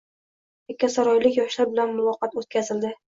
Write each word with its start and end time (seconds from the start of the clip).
Yakkasaroylik 0.71 1.37
yoshlar 1.41 1.69
bilan 1.75 1.93
muloqot 1.99 2.35
o‘tkazilding 2.43 2.97